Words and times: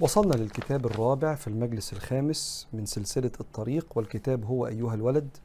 وصلنا 0.00 0.34
للكتاب 0.34 0.86
الرابع 0.86 1.34
في 1.34 1.46
المجلس 1.48 1.92
الخامس 1.92 2.68
من 2.72 2.86
سلسلة 2.86 3.30
الطريق 3.40 3.86
والكتاب 3.98 4.44
هو 4.44 4.66
أيها 4.66 4.94
الولد 4.94 5.36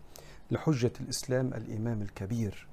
لحجة 0.51 0.91
الإسلام 1.01 1.53
الإمام 1.53 2.01
الكبير 2.01 2.67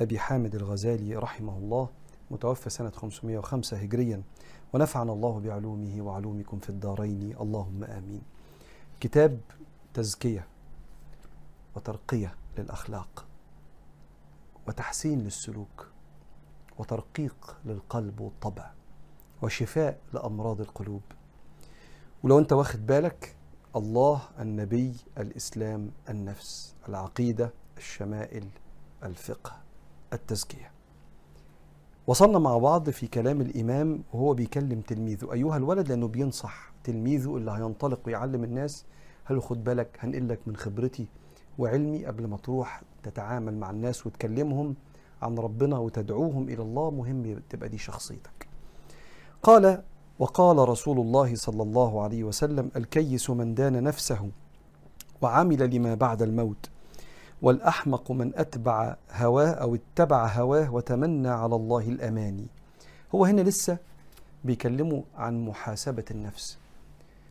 أبي 0.00 0.18
حامد 0.18 0.54
الغزالي 0.54 1.16
رحمه 1.16 1.58
الله 1.58 1.88
متوفى 2.30 2.70
سنة 2.70 2.90
505 2.90 3.76
هجريا. 3.76 4.22
ونفعنا 4.72 5.12
الله 5.12 5.40
بعلومه 5.40 6.02
وعلومكم 6.02 6.58
في 6.58 6.68
الدارين. 6.70 7.36
اللهم 7.40 7.84
آمين. 7.84 8.22
كتاب 9.00 9.40
تزكية 9.94 10.46
وترقية 11.76 12.34
للأخلاق 12.58 13.26
وتحسين 14.68 15.18
للسلوك 15.18 15.88
وترقيق 16.78 17.56
للقلب 17.64 18.20
والطبع. 18.20 18.77
وشفاء 19.42 19.98
لأمراض 20.12 20.60
القلوب. 20.60 21.02
ولو 22.22 22.38
أنت 22.38 22.52
واخد 22.52 22.86
بالك 22.86 23.34
الله 23.76 24.20
النبي 24.40 24.92
الإسلام 25.18 25.90
النفس 26.08 26.74
العقيدة 26.88 27.50
الشمائل 27.76 28.44
الفقه 29.04 29.56
التزكية. 30.12 30.70
وصلنا 32.06 32.38
مع 32.38 32.58
بعض 32.58 32.90
في 32.90 33.06
كلام 33.06 33.40
الإمام 33.40 34.02
وهو 34.12 34.34
بيكلم 34.34 34.80
تلميذه. 34.80 35.32
أيها 35.32 35.56
الولد 35.56 35.88
لأنه 35.88 36.08
بينصح 36.08 36.72
تلميذه 36.84 37.36
اللي 37.36 37.50
هينطلق 37.50 38.00
ويعلم 38.06 38.44
الناس 38.44 38.84
هل 39.24 39.42
خد 39.42 39.64
بالك 39.64 39.96
هنقل 40.00 40.28
لك 40.28 40.38
من 40.46 40.56
خبرتي 40.56 41.06
وعلمي 41.58 42.06
قبل 42.06 42.26
ما 42.26 42.36
تروح 42.36 42.82
تتعامل 43.02 43.54
مع 43.56 43.70
الناس 43.70 44.06
وتكلمهم 44.06 44.74
عن 45.22 45.38
ربنا 45.38 45.78
وتدعوهم 45.78 46.48
إلى 46.48 46.62
الله 46.62 46.90
مهم 46.90 47.42
تبقى 47.50 47.68
دي 47.68 47.78
شخصيتك. 47.78 48.47
قال 49.42 49.82
وقال 50.18 50.68
رسول 50.68 50.98
الله 51.00 51.34
صلى 51.34 51.62
الله 51.62 52.02
عليه 52.02 52.24
وسلم 52.24 52.70
الكيس 52.76 53.30
من 53.30 53.54
دان 53.54 53.82
نفسه 53.82 54.30
وعمل 55.22 55.76
لما 55.76 55.94
بعد 55.94 56.22
الموت 56.22 56.70
والأحمق 57.42 58.10
من 58.12 58.32
أتبع 58.34 58.96
هواه 59.12 59.48
أو 59.50 59.74
اتبع 59.74 60.26
هواه 60.26 60.74
وتمنى 60.74 61.28
على 61.28 61.54
الله 61.56 61.88
الأماني. 61.88 62.46
هو 63.14 63.24
هنا 63.24 63.40
لسه 63.40 63.78
بيكلمه 64.44 65.04
عن 65.16 65.44
محاسبة 65.44 66.04
النفس 66.10 66.58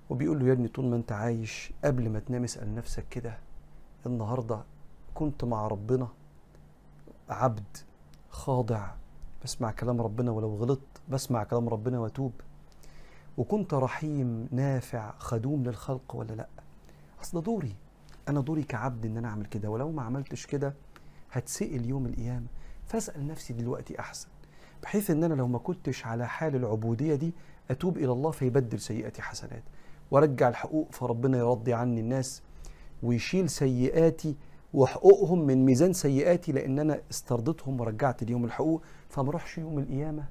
وبيقول 0.09 0.39
له 0.39 0.47
يا 0.47 0.53
ابني 0.53 0.67
طول 0.67 0.85
ما 0.85 0.95
أنت 0.95 1.11
عايش 1.11 1.71
قبل 1.85 2.09
ما 2.09 2.19
تنام 2.19 2.43
اسأل 2.43 2.75
نفسك 2.75 3.05
كده 3.09 3.37
النهاردة 4.05 4.59
كنت 5.15 5.43
مع 5.43 5.67
ربنا 5.67 6.07
عبد 7.29 7.77
خاضع 8.29 8.87
بسمع 9.47 9.71
كلام 9.71 10.01
ربنا 10.01 10.31
ولو 10.31 10.55
غلطت 10.55 11.01
بسمع 11.09 11.43
كلام 11.43 11.69
ربنا 11.69 11.99
واتوب. 11.99 12.31
وكنت 13.37 13.73
رحيم 13.73 14.47
نافع 14.51 15.13
خدوم 15.17 15.63
للخلق 15.63 16.15
ولا 16.15 16.33
لأ؟ 16.33 16.47
أصل 17.21 17.43
دوري. 17.43 17.75
أنا 18.29 18.41
دوري 18.41 18.63
كعبد 18.63 19.05
إن 19.05 19.17
أنا 19.17 19.27
أعمل 19.27 19.45
كده. 19.45 19.69
ولو 19.69 19.91
ما 19.91 20.01
عملتش 20.01 20.45
كده 20.45 20.73
هتسئل 21.31 21.85
يوم 21.85 22.05
القيامة. 22.05 22.45
فأسأل 22.85 23.27
نفسي 23.27 23.53
دلوقتي 23.53 23.99
أحسن. 23.99 24.27
بحيث 24.83 25.11
إن 25.11 25.23
أنا 25.23 25.33
لو 25.33 25.47
ما 25.47 25.59
كنتش 25.59 26.05
على 26.05 26.27
حال 26.27 26.55
العبودية 26.55 27.15
دي 27.15 27.33
أتوب 27.71 27.97
إلى 27.97 28.11
الله 28.11 28.31
فيبدل 28.31 28.79
سيئاتي 28.79 29.21
حسنات. 29.21 29.63
وأرجع 30.11 30.49
الحقوق 30.49 30.91
فربنا 30.91 31.37
يرضي 31.37 31.73
عني 31.73 31.99
الناس 31.99 32.41
ويشيل 33.03 33.49
سيئاتي 33.49 34.35
وحقوقهم 34.73 35.45
من 35.47 35.65
ميزان 35.65 35.93
سيئاتي 35.93 36.51
لأن 36.51 36.79
أنا 36.79 37.01
استرضيتهم 37.11 37.81
ورجعت 37.81 38.23
اليوم 38.23 38.45
الحقوق 38.45 38.81
فما 39.09 39.29
اروحش 39.29 39.57
يوم 39.57 39.79
القيامة 39.79 40.23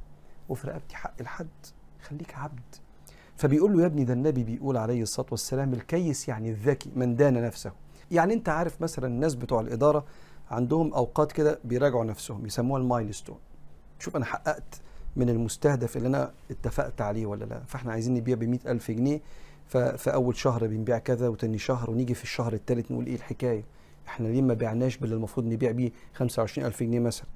وفي 0.49 0.67
رقبتي 0.67 0.97
حق 0.97 1.15
الحد. 1.21 1.49
خليك 2.03 2.35
عبد. 2.35 2.75
فبيقول 3.37 3.73
له 3.73 3.81
يا 3.83 3.87
ابني 3.87 4.05
ده 4.05 4.13
النبي 4.13 4.45
بيقول 4.45 4.77
عليه 4.77 5.03
الصلاة 5.03 5.27
والسلام 5.31 5.73
الكيس 5.73 6.29
يعني 6.29 6.51
الذكي 6.51 6.91
من 6.97 7.17
دان 7.17 7.43
نفسه. 7.43 7.73
يعني 8.11 8.35
انت 8.35 8.49
عارف 8.49 8.83
مثلا 8.83 9.07
الناس 9.07 9.35
بتوع 9.35 9.61
الإدارة 9.61 10.05
عندهم 10.51 10.95
أوقات 10.95 11.33
كده 11.33 11.59
بيراجعوا 11.65 12.05
نفسهم 12.05 12.47
يسموها 12.47 12.81
المايلستون. 12.81 13.37
شوف 13.99 14.17
أنا 14.17 14.25
حققت 14.25 14.81
من 15.17 15.29
المستهدف 15.29 15.97
اللي 15.97 16.09
أنا 16.09 16.33
اتفقت 16.51 17.01
عليه 17.01 17.27
ولا 17.27 17.45
لا؟ 17.45 17.63
فإحنا 17.67 17.93
عايزين 17.93 18.15
نبيع 18.15 18.35
ب 18.37 18.43
ألف 18.67 18.91
جنيه 18.91 19.21
ففي 19.67 20.15
أول 20.15 20.37
شهر 20.37 20.67
بنبيع 20.67 20.99
كذا 20.99 21.29
وتاني 21.29 21.59
شهر 21.59 21.91
ونيجي 21.91 22.15
في 22.15 22.23
الشهر 22.23 22.53
الثالث 22.53 22.93
نقول 22.93 23.07
إيه 23.07 23.15
الحكاية؟ 23.15 23.65
إحنا 24.09 24.29
ليه 24.29 24.43
ما 24.43 24.55
بعناش 24.55 24.97
باللي 24.97 25.15
المفروض 25.15 25.47
نبيع 25.47 25.71
بيه 25.71 25.91
25000 26.15 26.83
جنيه 26.83 26.99
مثلا؟ 27.01 27.27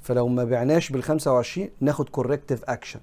فلو 0.00 0.28
ما 0.28 0.44
بعناش 0.44 0.90
بال 0.90 1.02
25 1.02 1.68
ناخد 1.80 2.08
corrective 2.08 2.64
action 2.64 3.00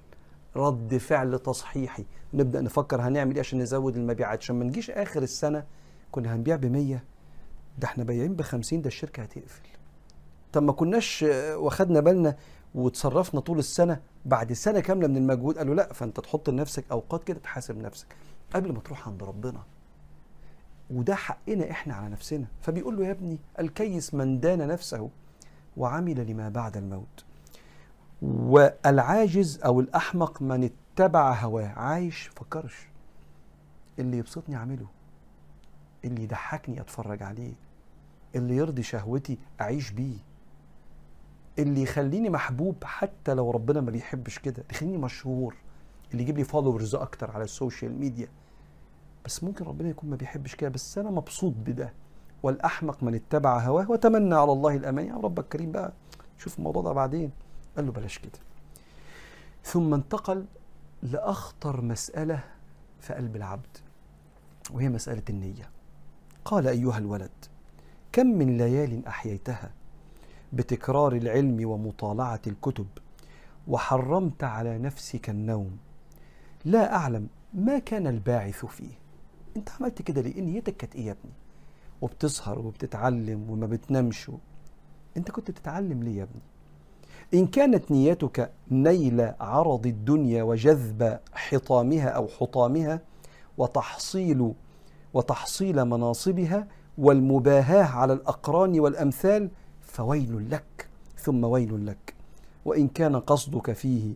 رد 0.56 0.96
فعل 0.96 1.38
تصحيحي. 1.38 2.04
نبدأ 2.34 2.60
نفكر 2.60 3.00
هنعمل 3.00 3.32
إيه 3.32 3.40
عشان 3.40 3.58
نزود 3.58 3.96
المبيعات؟ 3.96 4.38
عشان 4.38 4.56
ما 4.56 4.64
نجيش 4.64 4.90
آخر 4.90 5.22
السنة 5.22 5.64
كنا 6.10 6.34
هنبيع 6.34 6.56
ب 6.56 6.64
100 6.66 7.00
ده 7.78 7.88
إحنا 7.88 8.04
بايعين 8.04 8.34
ب 8.34 8.42
50 8.42 8.82
ده 8.82 8.86
الشركة 8.88 9.22
هتقفل. 9.22 9.62
طب 10.52 10.62
ما 10.62 10.72
كناش 10.72 11.22
واخدنا 11.54 12.00
بالنا 12.00 12.36
وتصرفنا 12.74 13.40
طول 13.40 13.58
السنة 13.58 14.00
بعد 14.24 14.52
سنة 14.52 14.80
كاملة 14.80 15.08
من 15.08 15.16
المجهود؟ 15.16 15.58
قالوا 15.58 15.74
لا 15.74 15.92
فأنت 15.92 16.20
تحط 16.20 16.50
لنفسك 16.50 16.84
أوقات 16.92 17.24
كده 17.24 17.38
تحاسب 17.38 17.78
نفسك 17.78 18.06
قبل 18.54 18.72
ما 18.72 18.80
تروح 18.80 19.08
عند 19.08 19.22
ربنا. 19.22 19.62
وده 20.90 21.14
حقنا 21.14 21.70
إحنا 21.70 21.94
على 21.94 22.08
نفسنا. 22.08 22.46
فبيقول 22.60 22.96
له 22.96 23.06
يا 23.06 23.10
ابني 23.10 23.38
الكيس 23.58 24.14
من 24.14 24.40
دان 24.40 24.68
نفسه 24.68 25.10
وعمل 25.76 26.30
لما 26.30 26.48
بعد 26.48 26.76
الموت. 26.76 27.24
والعاجز 28.22 29.60
أو 29.64 29.80
الأحمق 29.80 30.42
من 30.42 30.70
اتبع 30.94 31.32
هواه. 31.34 31.68
عايش 31.68 32.30
فكرش. 32.36 32.88
اللي 33.98 34.18
يبسطني 34.18 34.56
أعمله. 34.56 34.86
اللي 36.04 36.22
يضحكني 36.22 36.80
أتفرج 36.80 37.22
عليه. 37.22 37.52
اللي 38.34 38.56
يرضي 38.56 38.82
شهوتي 38.82 39.38
أعيش 39.60 39.90
بيه. 39.90 40.16
اللي 41.58 41.82
يخليني 41.82 42.30
محبوب 42.30 42.84
حتى 42.84 43.34
لو 43.34 43.50
ربنا 43.50 43.80
ما 43.80 43.90
بيحبش 43.90 44.38
كده. 44.38 44.64
يخليني 44.70 44.98
مشهور. 44.98 45.54
اللي 46.12 46.22
يجيب 46.22 46.38
لي 46.38 46.44
followers 46.44 46.94
أكتر 46.94 47.30
على 47.30 47.44
ال 47.44 47.52
social 47.52 48.00
media 48.00 48.28
بس 49.26 49.44
ممكن 49.44 49.64
ربنا 49.64 49.88
يكون 49.88 50.10
ما 50.10 50.16
بيحبش 50.16 50.54
كده 50.54 50.70
بس 50.70 50.98
أنا 50.98 51.10
مبسوط 51.10 51.54
بده. 51.66 51.92
والأحمق 52.42 53.02
من 53.02 53.14
اتبع 53.14 53.58
هواه 53.58 53.90
وتمنى 53.90 54.34
على 54.34 54.52
الله 54.52 54.76
الأماني. 54.76 55.06
يا 55.06 55.14
رب 55.14 55.38
الكريم 55.38 55.72
بقى 55.72 55.92
شوف 56.38 56.58
الموضوع 56.58 56.82
ده 56.82 56.92
بعدين. 56.92 57.30
قال 57.76 57.86
له 57.86 57.92
بلاش 57.92 58.18
كده. 58.18 58.38
ثم 59.64 59.94
انتقل 59.94 60.44
لأخطر 61.02 61.80
مسألة 61.80 62.44
في 63.00 63.14
قلب 63.14 63.36
العبد 63.36 63.76
وهي 64.70 64.88
مسألة 64.88 65.22
النية. 65.30 65.70
قال 66.44 66.68
أيها 66.68 66.98
الولد 66.98 67.30
كم 68.12 68.26
من 68.26 68.58
ليال 68.58 69.06
أحييتها 69.06 69.70
بتكرار 70.52 71.12
العلم 71.12 71.68
ومطالعة 71.68 72.40
الكتب 72.46 72.86
وحرمت 73.68 74.44
على 74.44 74.78
نفسك 74.78 75.30
النوم. 75.30 75.78
لا 76.64 76.96
أعلم 76.96 77.28
ما 77.54 77.78
كان 77.78 78.06
الباعث 78.06 78.64
فيه. 78.64 79.05
انت 79.56 79.68
عملت 79.80 80.02
كده 80.02 80.20
ليه؟ 80.20 80.40
نيتك 80.40 80.76
كانت 80.76 80.94
إيه 80.96 81.06
يا 81.06 81.12
ابني؟ 81.12 81.32
وبتسهر 82.02 82.58
وبتتعلم 82.58 83.50
وما 83.50 83.66
بتنامش 83.66 84.30
انت 85.16 85.30
كنت 85.30 85.50
بتتعلم 85.50 86.02
ليه 86.02 86.18
يا 86.18 86.22
ابني؟ 86.22 86.42
إن 87.34 87.46
كانت 87.46 87.90
نيتك 87.90 88.50
نيل 88.70 89.32
عرض 89.40 89.86
الدنيا 89.86 90.42
وجذب 90.42 91.18
حطامها 91.32 92.08
أو 92.08 92.28
حطامها 92.28 93.00
وتحصيل 93.58 94.52
وتحصيل 95.14 95.84
مناصبها 95.84 96.66
والمباهاة 96.98 97.84
على 97.84 98.12
الأقران 98.12 98.80
والأمثال 98.80 99.50
فويل 99.80 100.50
لك 100.50 100.88
ثم 101.18 101.44
ويل 101.44 101.86
لك. 101.86 102.14
وإن 102.64 102.88
كان 102.88 103.16
قصدك 103.16 103.72
فيه 103.72 104.14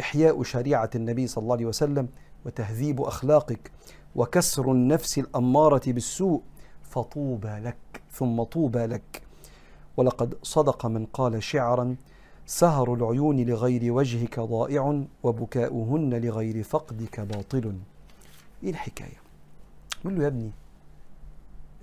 إحياء 0.00 0.42
شريعة 0.42 0.90
النبي 0.94 1.26
صلى 1.26 1.42
الله 1.42 1.54
عليه 1.54 1.66
وسلم 1.66 2.08
وتهذيب 2.46 3.00
أخلاقك 3.00 3.70
وكسر 4.16 4.72
النفس 4.72 5.18
الأمارة 5.18 5.92
بالسوء 5.92 6.42
فطوبى 6.82 7.48
لك 7.48 7.76
ثم 8.12 8.42
طوبى 8.42 8.86
لك. 8.86 9.22
ولقد 9.96 10.34
صدق 10.42 10.86
من 10.86 11.06
قال 11.06 11.42
شعرا 11.42 11.96
سهر 12.46 12.94
العيون 12.94 13.40
لغير 13.40 13.92
وجهك 13.92 14.40
ضائع 14.40 15.02
وبكاؤهن 15.22 16.14
لغير 16.14 16.62
فقدك 16.62 17.20
باطل. 17.20 17.78
إيه 18.62 18.70
الحكاية؟ 18.70 19.20
بقول 20.04 20.16
له 20.16 20.22
يا 20.22 20.28
ابني 20.28 20.50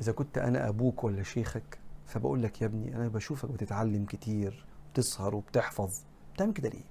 إذا 0.01 0.12
كنت 0.12 0.38
أنا 0.38 0.69
أبوك 0.69 1.04
ولا 1.04 1.24
شيخك 1.24 1.77
فبقول 2.06 2.44
لك 2.44 2.62
يا 2.62 2.68
ابني 2.68 2.95
أنا 2.95 3.07
بشوفك 3.07 3.50
بتتعلم 3.50 4.06
كتير 4.06 4.66
بتسهر 4.94 5.36
وبتحفظ. 5.36 6.00
بتعمل 6.33 6.54
كده 6.54 6.69
ليه؟ 6.69 6.83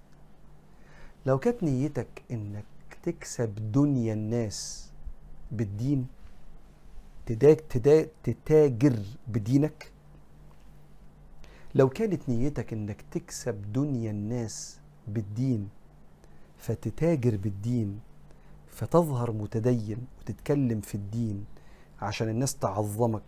لو 1.26 1.38
كانت 1.38 1.62
نيتك 1.62 2.22
إنك 2.30 2.64
تكسب 3.02 3.72
دنيا 3.72 4.12
الناس 4.12 4.90
بالدين 5.56 6.06
تداك 7.26 7.60
تدا 7.60 8.08
تتاجر 8.22 8.98
بدينك. 9.28 9.92
لو 11.74 11.88
كانت 11.88 12.28
نيتك 12.28 12.72
إنك 12.72 13.04
تكسب 13.10 13.72
دنيا 13.72 14.10
الناس 14.10 14.78
بالدين 15.08 15.68
فتتاجر 16.58 17.36
بالدين 17.36 18.00
فتظهر 18.68 19.32
متدين 19.32 20.06
وتتكلم 20.20 20.80
في 20.80 20.94
الدين 20.94 21.44
عشان 22.02 22.28
الناس 22.28 22.56
تعظمك 22.56 23.22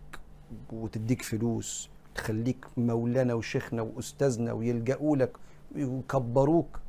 وتديك 0.73 1.21
فلوس 1.21 1.89
تخليك 2.15 2.65
مولانا 2.77 3.33
وشيخنا 3.33 3.81
وأستاذنا 3.81 4.51
ويلجأوا 4.53 5.17
لك 5.17 5.37
ويكبروك 5.75 6.79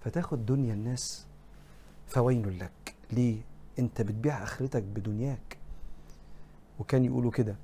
فتاخد 0.00 0.46
دنيا 0.46 0.74
الناس 0.74 1.26
فويل 2.06 2.58
لك. 2.58 2.94
ليه؟ 3.12 3.36
انت 3.80 4.02
بتبيع 4.02 4.42
آخرتك 4.42 4.82
بدنياك. 4.82 5.56
وكان 6.78 7.04
يقولوا 7.04 7.30
كده 7.30 7.56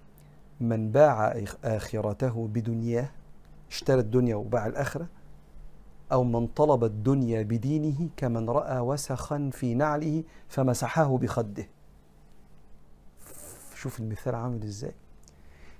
من 0.60 0.90
باع 0.90 1.44
آخرته 1.64 2.48
بدنياه 2.48 3.08
اشترى 3.70 4.00
الدنيا 4.00 4.36
وباع 4.36 4.66
الآخرة 4.66 5.06
أو 6.12 6.24
من 6.24 6.46
طلب 6.46 6.84
الدنيا 6.84 7.42
بدينه 7.42 8.08
كمن 8.16 8.50
رأى 8.50 8.78
وسخا 8.78 9.50
في 9.52 9.74
نعله 9.74 10.24
فمسحه 10.48 11.18
بخده. 11.18 11.66
شوف 13.74 14.00
المثال 14.00 14.34
عامل 14.34 14.62
إزاي. 14.62 14.94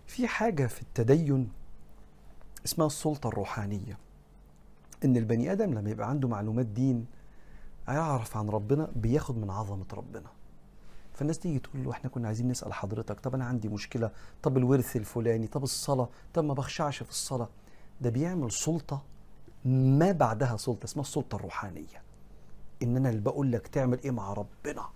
في 0.07 0.29
حاجة 0.29 0.67
في 0.67 0.83
التدين 0.83 1.49
اسمها 2.65 2.87
السلطة 2.87 3.29
الروحانية. 3.29 3.99
إن 5.05 5.17
البني 5.17 5.53
آدم 5.53 5.75
لما 5.75 5.91
يبقى 5.91 6.09
عنده 6.09 6.29
معلومات 6.29 6.67
دين 6.67 7.07
هيعرف 7.89 8.37
عن 8.37 8.49
ربنا؟ 8.49 8.89
بياخد 8.97 9.37
من 9.39 9.51
عظمة 9.51 9.87
ربنا. 9.93 10.31
فالناس 11.15 11.39
تيجي 11.39 11.59
تقول 11.59 11.85
له 11.85 11.91
إحنا 11.91 12.11
كنا 12.11 12.27
عايزين 12.27 12.49
نسأل 12.49 12.73
حضرتك 12.73 13.21
طب 13.21 13.35
أنا 13.35 13.45
عندي 13.45 13.69
مشكلة 13.69 14.11
طب 14.43 14.57
الورث 14.57 14.97
الفلاني 14.97 15.47
طب 15.47 15.63
الصلاة 15.63 16.09
طب 16.35 16.45
ما 16.45 16.55
بخشعش 16.55 17.03
في 17.03 17.11
الصلاة. 17.11 17.49
ده 18.01 18.11
بيعمل 18.11 18.53
سلطة 18.53 19.03
ما 19.65 20.13
بعدها 20.13 20.57
سلطة 20.57 20.85
اسمها 20.85 21.05
السلطة 21.05 21.37
الروحانية. 21.37 22.03
إن 22.83 22.97
أنا 22.97 23.09
اللي 23.11 23.21
بقول 23.21 23.53
لك 23.53 23.67
تعمل 23.67 24.03
إيه 24.03 24.11
مع 24.11 24.33
ربنا؟ 24.33 24.89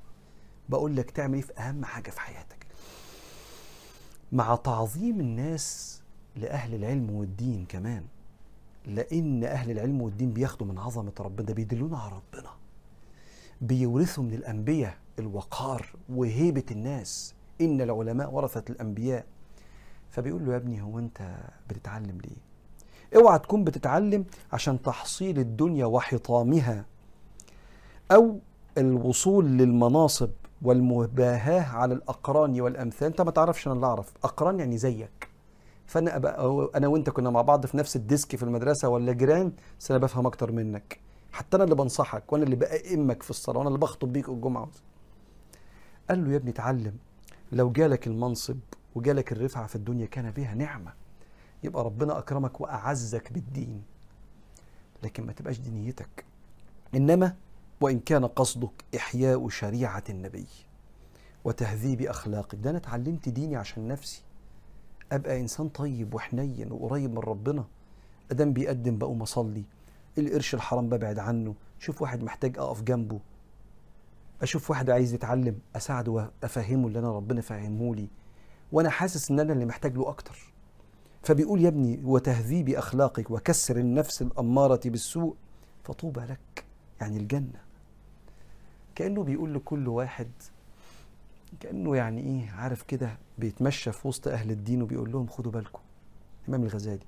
بقول 0.69 0.97
لك 0.97 1.11
تعمل 1.11 1.35
إيه 1.35 1.43
في 1.43 1.53
أهم 1.59 1.85
حاجة 1.85 2.11
في 2.11 2.21
حياتك. 2.21 2.67
مع 4.33 4.57
تعظيم 4.57 5.21
الناس 5.21 6.01
لأهل 6.37 6.75
العلم 6.75 7.11
والدين 7.11 7.67
كمان. 7.69 8.05
لأن 8.87 9.45
أهل 9.45 9.71
العلم 9.71 10.03
والدين 10.03 10.33
بياخدوا 10.33 10.67
من 10.67 10.79
عظمة 10.79 11.13
ربنا 11.21 11.47
ده 11.47 11.55
بيدلونا 11.55 11.99
على 11.99 12.13
ربنا. 12.13 12.51
بيورثوا 13.61 14.25
من 14.25 14.35
الأنبياء 14.35 14.95
الوقار 15.19 15.87
وهيبة 16.09 16.65
الناس. 16.71 17.35
إن 17.61 17.81
العلماء 17.81 18.31
ورثة 18.35 18.65
الأنبياء. 18.71 19.25
فبيقول 20.11 20.47
له 20.47 20.53
يا 20.53 20.57
ابني 20.57 20.83
هو 20.83 20.99
أنت 20.99 21.19
بتتعلم 21.69 22.19
ليه؟ 22.25 22.37
اوعى 23.21 23.39
تكون 23.39 23.65
بتتعلم 23.65 24.25
عشان 24.53 24.83
تحصيل 24.83 25.39
الدنيا 25.39 25.87
وحطامها 25.87 26.85
أو 28.13 28.39
الوصول 28.79 29.45
للمناصب 29.47 30.31
والمباهاة 30.63 31.61
على 31.63 31.95
الأقران 31.95 32.61
والأمثال. 32.61 33.07
أنت 33.07 33.21
ما 33.21 33.31
تعرفش 33.31 33.67
أنا 33.67 33.75
اللي 33.75 33.87
أعرف. 33.87 34.13
أقران 34.25 34.61
يعني 34.61 34.79
زيك. 34.79 35.29
فأنا 35.87 36.17
أبقى 36.17 36.71
أنا 36.75 36.89
وأنت 36.89 37.11
كنا 37.11 37.31
مع 37.31 37.43
بعض 37.43 37.67
في 37.67 37.77
نفس 37.77 37.97
الديسك 37.97 38.37
في 38.37 38.43
المدرسة 38.43 38.89
ولا 38.89 39.13
جيران 39.13 39.53
بس 39.81 39.91
أنا 39.91 40.01
بفهم 40.01 40.27
أكتر 40.27 40.53
منك. 40.53 41.01
حتى 41.33 41.57
أنا 41.57 41.65
اللي 41.65 41.75
بنصحك 41.75 42.33
وأنا 42.33 42.45
اللي 42.45 42.57
بأئمك 42.57 43.23
في 43.23 43.31
الصلاة 43.31 43.59
وأنا 43.59 43.69
اللي 43.69 43.79
بخطب 43.81 44.13
بيك 44.13 44.29
الجمعة 44.29 44.69
قال 46.09 46.25
له 46.25 46.31
يا 46.33 46.37
ابني 46.37 46.51
اتعلم 46.51 46.97
لو 47.53 47.73
جالك 47.73 48.07
المنصب 48.07 48.59
وجالك 48.95 49.33
الرفعة 49.33 49.67
في 49.67 49.77
الدنيا 49.77 50.07
كان 50.07 50.31
بها 50.31 50.55
نعمة 50.55 50.93
يبقى 51.65 51.85
ربنا 51.85 52.19
أكرمك 52.19 52.61
وأعزك 52.61 53.33
بالدين. 53.33 53.83
لكن 55.03 55.27
ما 55.27 55.33
تبقاش 55.33 55.59
دينيتك 55.59 56.25
إنما 56.95 57.37
وإن 57.81 58.01
كان 58.01 58.25
قصدك 58.27 58.85
إحياء 58.97 59.49
شريعة 59.49 60.05
النبي 60.11 60.47
وتهذيب 61.45 62.03
أخلاقك 62.03 62.55
ده 62.55 62.71
أنا 62.71 62.79
اتعلمت 62.79 63.29
ديني 63.29 63.57
عشان 63.57 63.89
نفسي. 63.89 64.23
أبقى 65.13 65.41
إنسان 65.41 65.69
طيب 65.69 66.15
وحنين 66.15 66.73
وقريب 66.73 67.11
من 67.11 67.19
ربنا 67.19 67.65
أدام 68.31 68.53
بيقدم 68.53 68.99
بقوم 68.99 69.25
القرش 70.21 70.55
الحرام 70.55 70.89
ببعد 70.89 71.19
عنه. 71.19 71.55
شوف 71.79 72.03
واحد 72.03 72.23
محتاج 72.23 72.59
أقف 72.59 72.83
جنبه. 72.83 73.21
أشوف 74.43 74.71
واحد 74.71 74.91
عايز 74.91 75.15
يتعلم 75.15 75.59
أساعده 75.77 76.13
وأفهمه 76.13 76.89
اللي 76.89 76.99
أنا 76.99 77.13
ربنا 77.13 77.41
فهمه 77.41 77.95
لي. 77.95 78.09
وأنا 78.73 78.91
حاسس 78.91 79.31
إن 79.31 79.41
أنا 79.41 79.53
اللي 79.53 79.65
محتاج 79.65 79.97
له 79.97 80.09
أكتر. 80.09 80.53
فبيقول 81.23 81.61
يا 81.61 81.69
ابني 81.69 82.01
وتهذيب 82.05 82.69
أخلاقك 82.69 83.31
وكسر 83.31 83.77
النفس 83.77 84.23
الأمارة 84.23 84.81
بالسوء 84.85 85.35
فطوبى 85.85 86.21
لك 86.21 86.65
يعني 87.01 87.17
الجنة. 87.17 87.61
كأنه 88.95 89.23
بيقول 89.23 89.55
لكل 89.55 89.89
واحد 89.89 90.31
كأنه 91.61 91.97
يعني 91.97 92.21
إيه 92.21 92.51
عارف 92.51 92.83
كده 92.83 93.19
بيتمشى 93.39 93.93
في 93.93 94.09
وسط 94.09 94.29
أهل 94.29 94.51
الدين 94.51 94.83
وبيقول 94.83 95.13
لهم 95.13 95.27
خدوا 95.27 95.53
بالكم. 95.53 95.81
الإمام 96.43 96.63
الغزالي. 96.63 97.07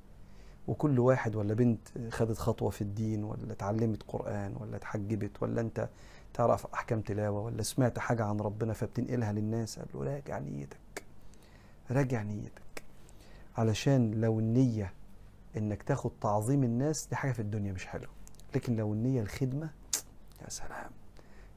وكل 0.69 0.99
واحد 0.99 1.37
ولا 1.37 1.55
بنت 1.55 1.89
خدت 2.11 2.39
خطوة 2.39 2.71
في 2.71 2.83
الدين 2.83 3.25
ولا 3.25 3.53
اتعلمت 3.53 4.03
قرآن 4.09 4.57
ولا 4.61 4.77
اتحجبت 4.77 5.43
ولا 5.43 5.61
أنت 5.61 5.89
تعرف 6.35 6.67
أحكام 6.75 7.01
تلاوة 7.01 7.41
ولا 7.41 7.63
سمعت 7.63 7.99
حاجة 7.99 8.25
عن 8.25 8.41
ربنا 8.41 8.73
فبتنقلها 8.73 9.33
للناس 9.33 9.79
قال 9.79 9.89
له 9.95 10.05
راجع 10.05 10.39
نيتك 10.39 11.05
راجع 11.91 12.23
نيتك. 12.23 12.83
علشان 13.57 14.11
لو 14.21 14.39
النية 14.39 14.93
إنك 15.57 15.83
تاخد 15.83 16.11
تعظيم 16.21 16.65
الناس 16.65 17.07
دي 17.07 17.17
حاجة 17.17 17.33
في 17.33 17.41
الدنيا 17.41 17.73
مش 17.73 17.87
حلوة. 17.87 18.11
لكن 18.55 18.77
لو 18.77 18.93
النية 18.93 19.23
الخدمة 19.23 19.71
يا 20.43 20.49
سلام. 20.49 20.91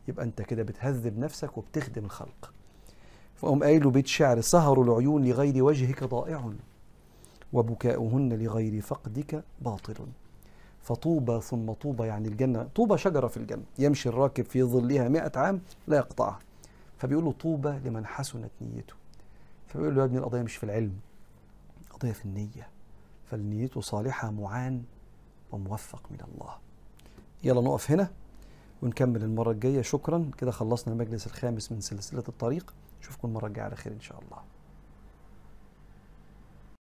يبقى 0.08 0.26
انت 0.26 0.42
كده 0.42 0.64
بتهذب 0.64 1.18
نفسك 1.20 1.58
وبتخدم 1.58 2.06
الخلق. 2.06 2.54
فقام 3.36 3.64
قايله 3.64 3.92
بيت 3.92 4.08
شعر 4.08 4.42
سهر 4.42 4.82
العيون 4.82 5.26
لغير 5.26 5.64
وجهك 5.64 6.04
ضائع. 6.04 6.54
وبكاؤهن 7.56 8.34
لغير 8.34 8.82
فقدك 8.82 9.44
باطل. 9.62 9.96
فطوبى 10.82 11.42
ثم 11.42 11.72
طوبى 11.72 12.08
يعني 12.08 12.28
الجنة 12.28 12.64
طوبى 12.76 12.98
شجرة 12.98 13.28
في 13.28 13.38
الجنة 13.38 13.64
يمشي 13.80 14.10
الراكب 14.10 14.46
في 14.46 14.64
ظلها 14.64 15.10
مئة 15.10 15.40
عام 15.40 15.62
لا 15.88 15.98
يقطعها. 15.98 16.40
فبيقولوا 16.98 17.34
طوبى 17.40 17.70
لمن 17.70 18.06
حسنت 18.06 18.52
نيته. 18.62 18.94
فبيقول 19.68 19.96
له 19.96 20.02
يا 20.02 20.06
ابني 20.06 20.18
القضية 20.18 20.42
مش 20.42 20.56
في 20.56 20.64
العلم 20.64 20.94
القضية 21.88 22.12
في 22.12 22.26
النية. 22.26 22.68
فالنيته 23.26 23.82
صالحة 23.82 24.32
معان 24.32 24.84
وموفق 25.52 26.02
من 26.12 26.18
الله. 26.28 26.54
يلا 27.44 27.62
نقف 27.62 27.92
هنا 27.92 28.12
ونكمل 28.82 29.24
المرة 29.24 29.52
الجاية. 29.52 29.82
شكرا 29.82 30.32
كده 30.38 30.52
خلصنا 30.52 30.94
المجلس 30.94 31.28
الخامس 31.28 31.72
من 31.72 31.82
سلسلة 31.82 32.24
الطريق. 32.28 32.74
نشوفكم 33.02 33.28
المرة 33.28 33.48
الجاية 33.48 33.66
على 33.66 33.76
خير 33.76 33.94
إن 33.94 34.02
شاء 34.02 34.20
الله. 34.20 34.55